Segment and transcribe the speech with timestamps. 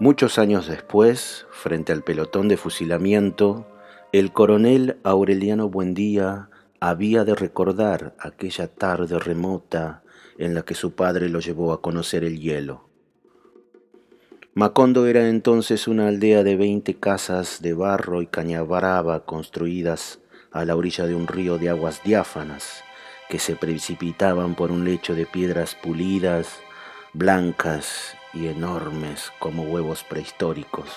[0.00, 3.66] Muchos años después, frente al pelotón de fusilamiento,
[4.12, 6.48] el coronel Aureliano Buendía
[6.80, 10.02] había de recordar aquella tarde remota
[10.38, 12.88] en la que su padre lo llevó a conocer el hielo.
[14.54, 20.18] Macondo era entonces una aldea de veinte casas de barro y cañabaraba construidas
[20.50, 22.82] a la orilla de un río de aguas diáfanas
[23.28, 26.58] que se precipitaban por un lecho de piedras pulidas,
[27.12, 30.88] blancas y enormes como huevos prehistóricos.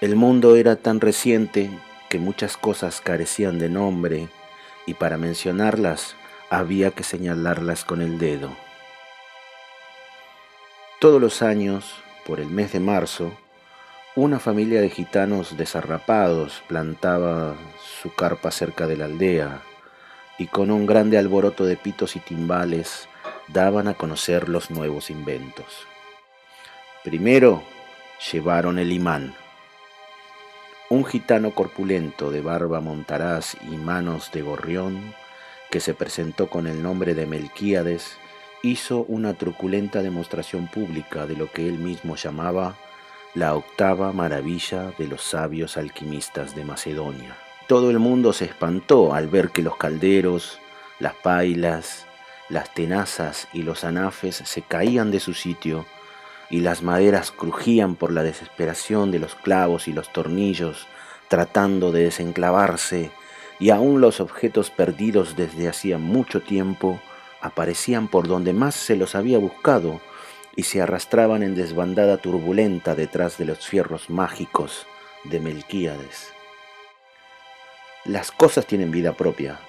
[0.00, 1.70] El mundo era tan reciente
[2.08, 4.28] que muchas cosas carecían de nombre
[4.86, 6.16] y para mencionarlas
[6.48, 8.50] había que señalarlas con el dedo.
[11.00, 11.94] Todos los años,
[12.26, 13.32] por el mes de marzo,
[14.16, 17.54] una familia de gitanos desarrapados plantaba
[18.02, 19.62] su carpa cerca de la aldea
[20.38, 23.08] y con un grande alboroto de pitos y timbales
[23.52, 25.86] daban a conocer los nuevos inventos.
[27.04, 27.62] Primero
[28.32, 29.34] llevaron el imán.
[30.88, 35.14] Un gitano corpulento de barba montaraz y manos de gorrión,
[35.70, 38.16] que se presentó con el nombre de Melquíades,
[38.62, 42.76] hizo una truculenta demostración pública de lo que él mismo llamaba
[43.34, 47.36] la octava maravilla de los sabios alquimistas de Macedonia.
[47.68, 50.58] Todo el mundo se espantó al ver que los calderos,
[50.98, 52.06] las pailas,
[52.50, 55.86] las tenazas y los anafes se caían de su sitio
[56.50, 60.88] y las maderas crujían por la desesperación de los clavos y los tornillos
[61.28, 63.12] tratando de desenclavarse
[63.60, 67.00] y aún los objetos perdidos desde hacía mucho tiempo
[67.40, 70.00] aparecían por donde más se los había buscado
[70.56, 74.86] y se arrastraban en desbandada turbulenta detrás de los fierros mágicos
[75.24, 76.32] de Melquíades.
[78.04, 79.60] Las cosas tienen vida propia,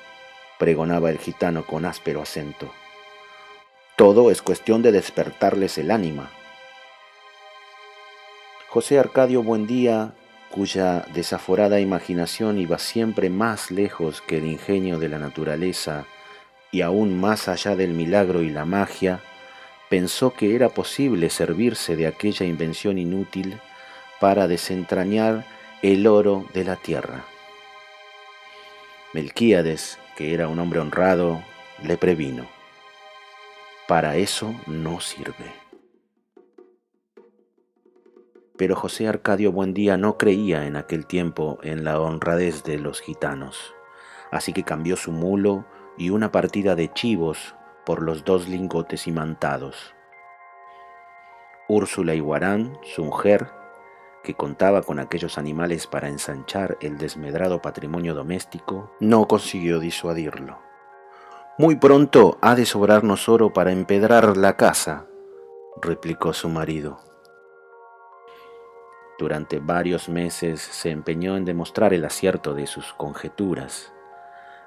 [0.61, 2.71] pregonaba el gitano con áspero acento.
[3.95, 6.29] Todo es cuestión de despertarles el ánima.
[8.69, 10.13] José Arcadio Buendía,
[10.51, 16.05] cuya desaforada imaginación iba siempre más lejos que el ingenio de la naturaleza
[16.71, 19.19] y aún más allá del milagro y la magia,
[19.89, 23.59] pensó que era posible servirse de aquella invención inútil
[24.19, 25.43] para desentrañar
[25.81, 27.25] el oro de la tierra.
[29.13, 31.43] Melquíades, que era un hombre honrado,
[31.83, 32.47] le previno.
[33.87, 35.53] Para eso no sirve.
[38.57, 43.73] Pero José Arcadio Buendía no creía en aquel tiempo en la honradez de los gitanos,
[44.31, 45.65] así que cambió su mulo
[45.97, 47.55] y una partida de chivos
[47.85, 49.95] por los dos lingotes imantados.
[51.67, 53.47] Úrsula Iguarán, su mujer,
[54.23, 60.59] que contaba con aquellos animales para ensanchar el desmedrado patrimonio doméstico, no consiguió disuadirlo.
[61.57, 65.07] Muy pronto ha de sobrarnos oro para empedrar la casa,
[65.81, 66.99] replicó su marido.
[69.19, 73.93] Durante varios meses se empeñó en demostrar el acierto de sus conjeturas.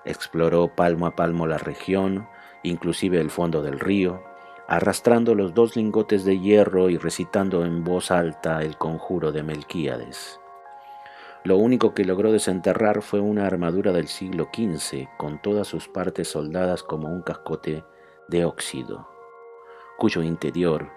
[0.04, 2.28] Exploró palmo a palmo la región,
[2.62, 4.22] inclusive el fondo del río,
[4.66, 10.41] arrastrando los dos lingotes de hierro y recitando en voz alta el conjuro de Melquíades.
[11.44, 16.28] Lo único que logró desenterrar fue una armadura del siglo XV con todas sus partes
[16.28, 17.84] soldadas como un cascote
[18.28, 19.06] de óxido,
[19.98, 20.91] cuyo interior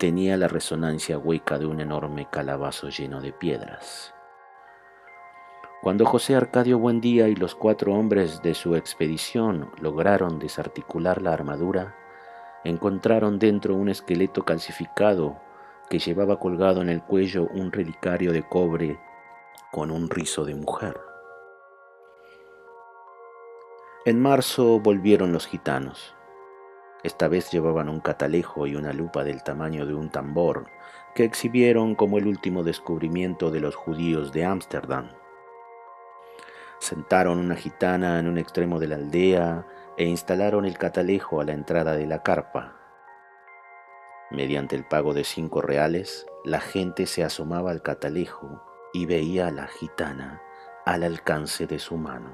[0.00, 4.12] tenía la resonancia hueca de un enorme calabazo lleno de piedras.
[5.82, 11.94] Cuando José Arcadio Buendía y los cuatro hombres de su expedición lograron desarticular la armadura,
[12.68, 15.36] encontraron dentro un esqueleto calcificado
[15.88, 18.98] que llevaba colgado en el cuello un relicario de cobre
[19.70, 20.98] con un rizo de mujer.
[24.04, 26.14] En marzo volvieron los gitanos.
[27.02, 30.66] Esta vez llevaban un catalejo y una lupa del tamaño de un tambor
[31.14, 35.08] que exhibieron como el último descubrimiento de los judíos de Ámsterdam.
[36.78, 41.52] Sentaron una gitana en un extremo de la aldea e instalaron el catalejo a la
[41.52, 42.76] entrada de la carpa.
[44.30, 48.62] Mediante el pago de cinco reales, la gente se asomaba al catalejo
[48.92, 50.42] y veía a la gitana
[50.84, 52.30] al alcance de su mano.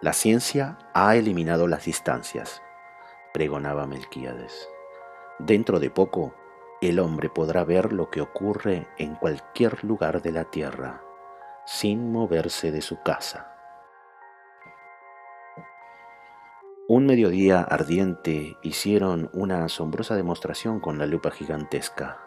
[0.00, 2.62] La ciencia ha eliminado las distancias,
[3.34, 4.68] pregonaba Melquíades.
[5.38, 6.34] Dentro de poco,
[6.80, 11.02] el hombre podrá ver lo que ocurre en cualquier lugar de la tierra,
[11.66, 13.59] sin moverse de su casa.
[16.92, 22.18] Un mediodía ardiente hicieron una asombrosa demostración con la lupa gigantesca.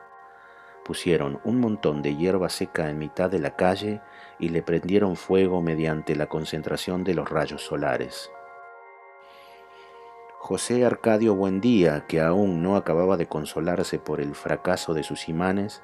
[0.86, 4.00] Pusieron un montón de hierba seca en mitad de la calle
[4.40, 8.32] y le prendieron fuego mediante la concentración de los rayos solares.
[10.40, 15.84] José Arcadio Buendía, que aún no acababa de consolarse por el fracaso de sus imanes,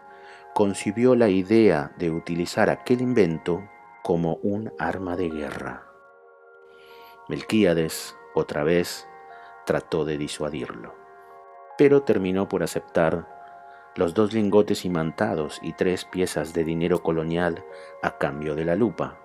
[0.53, 3.61] concibió la idea de utilizar aquel invento
[4.03, 5.83] como un arma de guerra.
[7.27, 9.07] Melquíades, otra vez,
[9.65, 10.95] trató de disuadirlo,
[11.77, 13.27] pero terminó por aceptar
[13.95, 17.63] los dos lingotes imantados y tres piezas de dinero colonial
[18.01, 19.19] a cambio de la lupa.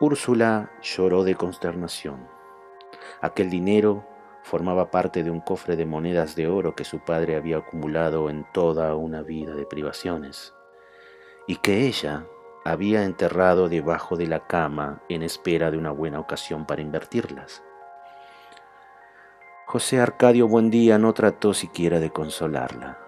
[0.00, 2.26] Úrsula lloró de consternación.
[3.20, 4.06] Aquel dinero
[4.42, 8.46] formaba parte de un cofre de monedas de oro que su padre había acumulado en
[8.52, 10.54] toda una vida de privaciones,
[11.46, 12.26] y que ella
[12.64, 17.62] había enterrado debajo de la cama en espera de una buena ocasión para invertirlas.
[19.66, 22.98] José Arcadio Buendía no trató siquiera de consolarla.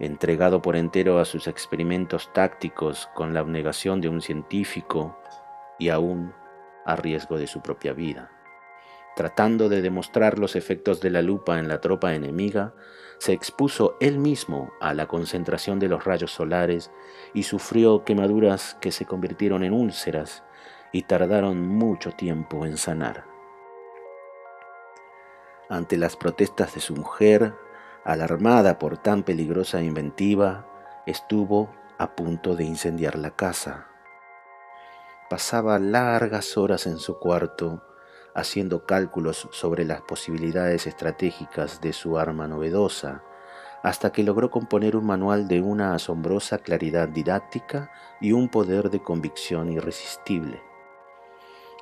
[0.00, 5.16] Entregado por entero a sus experimentos tácticos con la abnegación de un científico
[5.78, 6.34] y aún
[6.84, 8.30] a riesgo de su propia vida.
[9.16, 12.74] Tratando de demostrar los efectos de la lupa en la tropa enemiga,
[13.18, 16.90] se expuso él mismo a la concentración de los rayos solares
[17.32, 20.42] y sufrió quemaduras que se convirtieron en úlceras
[20.92, 23.24] y tardaron mucho tiempo en sanar.
[25.68, 27.54] Ante las protestas de su mujer,
[28.04, 30.66] alarmada por tan peligrosa inventiva,
[31.06, 33.86] estuvo a punto de incendiar la casa.
[35.30, 37.82] Pasaba largas horas en su cuarto,
[38.34, 43.22] haciendo cálculos sobre las posibilidades estratégicas de su arma novedosa,
[43.82, 47.90] hasta que logró componer un manual de una asombrosa claridad didáctica
[48.20, 50.62] y un poder de convicción irresistible.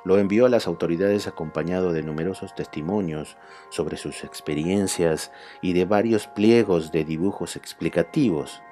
[0.04, 3.37] Lo envió a las autoridades acompañado de numerosos testimonios
[3.70, 8.62] sobre sus experiencias y de varios pliegos de dibujos explicativos,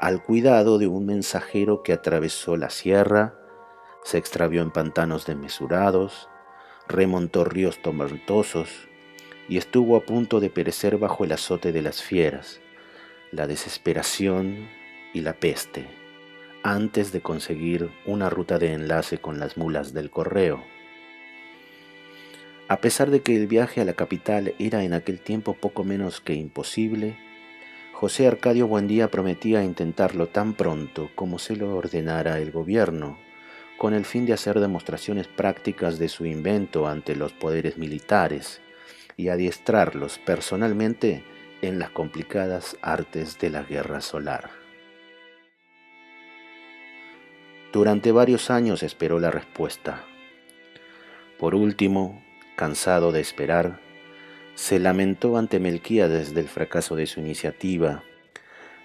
[0.00, 3.34] al cuidado de un mensajero que atravesó la sierra,
[4.02, 6.30] se extravió en pantanos desmesurados,
[6.88, 8.88] remontó ríos tormentosos
[9.48, 12.60] y estuvo a punto de perecer bajo el azote de las fieras,
[13.30, 14.68] la desesperación
[15.12, 15.86] y la peste,
[16.62, 20.64] antes de conseguir una ruta de enlace con las mulas del correo.
[22.68, 26.20] A pesar de que el viaje a la capital era en aquel tiempo poco menos
[26.20, 27.16] que imposible,
[27.92, 33.18] José Arcadio Buendía prometía intentarlo tan pronto como se lo ordenara el gobierno
[33.78, 38.60] con el fin de hacer demostraciones prácticas de su invento ante los poderes militares
[39.16, 41.22] y adiestrarlos personalmente
[41.62, 44.50] en las complicadas artes de la guerra solar.
[47.72, 50.04] Durante varios años esperó la respuesta.
[51.38, 52.22] Por último,
[52.56, 53.80] cansado de esperar,
[54.56, 58.02] se lamentó ante Melquíades del fracaso de su iniciativa,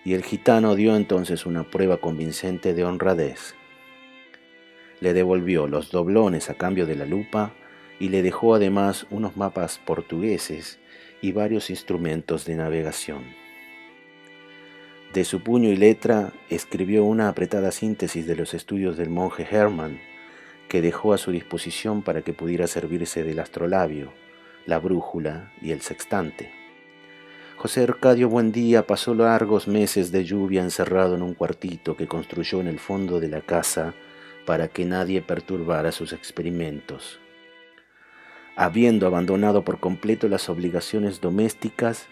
[0.06, 3.56] y el gitano dio entonces una prueba convincente de honradez
[5.04, 7.52] le devolvió los doblones a cambio de la lupa
[8.00, 10.80] y le dejó además unos mapas portugueses
[11.22, 13.26] y varios instrumentos de navegación.
[15.14, 20.00] De su puño y letra escribió una apretada síntesis de los estudios del monje Hermann,
[20.70, 24.14] que dejó a su disposición para que pudiera servirse del astrolabio,
[24.66, 26.50] la brújula y el sextante.
[27.58, 32.68] José Arcadio Buendía pasó largos meses de lluvia encerrado en un cuartito que construyó en
[32.68, 33.94] el fondo de la casa
[34.46, 37.20] para que nadie perturbara sus experimentos.
[38.56, 42.08] Habiendo abandonado por completo las obligaciones domésticas,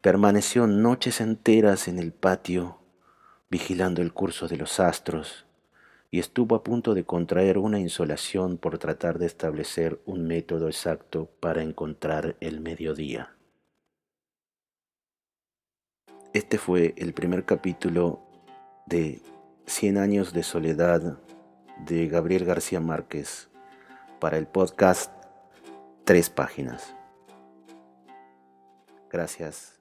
[0.00, 2.78] permaneció noches enteras en el patio,
[3.48, 5.46] vigilando el curso de los astros,
[6.10, 11.30] y estuvo a punto de contraer una insolación por tratar de establecer un método exacto
[11.40, 13.34] para encontrar el mediodía.
[16.32, 18.20] Este fue el primer capítulo
[18.86, 19.22] de
[19.66, 21.18] Cien años de soledad
[21.84, 23.48] de Gabriel García Márquez
[24.20, 25.12] para el podcast
[26.04, 26.94] Tres Páginas.
[29.10, 29.80] Gracias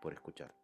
[0.00, 0.63] por escuchar.